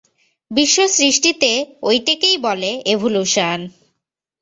বিশ্বসৃষ্টিতে 0.51 1.51
ঐটেকেই 1.83 2.37
বলে 2.37 2.71
এভোল্যুশন। 2.85 3.59